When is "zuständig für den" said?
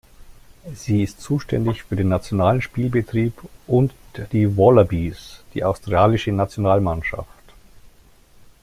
1.21-2.07